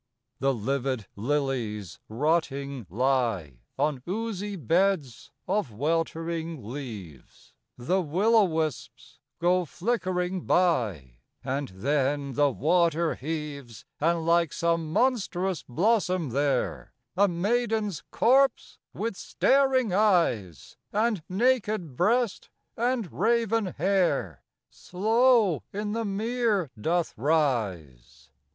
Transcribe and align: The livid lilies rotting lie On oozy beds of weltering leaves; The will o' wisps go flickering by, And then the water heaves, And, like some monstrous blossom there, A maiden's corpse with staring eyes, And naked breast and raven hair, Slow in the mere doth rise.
The 0.39 0.51
livid 0.51 1.05
lilies 1.15 1.99
rotting 2.09 2.87
lie 2.89 3.59
On 3.77 4.01
oozy 4.09 4.55
beds 4.55 5.29
of 5.47 5.71
weltering 5.71 6.67
leaves; 6.67 7.53
The 7.77 8.01
will 8.01 8.35
o' 8.35 8.45
wisps 8.45 9.19
go 9.39 9.63
flickering 9.63 10.41
by, 10.47 11.17
And 11.43 11.67
then 11.67 12.33
the 12.33 12.49
water 12.49 13.13
heaves, 13.13 13.85
And, 13.99 14.25
like 14.25 14.53
some 14.53 14.91
monstrous 14.91 15.61
blossom 15.61 16.29
there, 16.31 16.93
A 17.15 17.27
maiden's 17.27 18.01
corpse 18.09 18.79
with 18.95 19.15
staring 19.15 19.93
eyes, 19.93 20.77
And 20.91 21.21
naked 21.29 21.95
breast 21.95 22.49
and 22.75 23.13
raven 23.13 23.67
hair, 23.67 24.41
Slow 24.71 25.61
in 25.71 25.91
the 25.91 26.05
mere 26.05 26.71
doth 26.75 27.13
rise. 27.15 28.31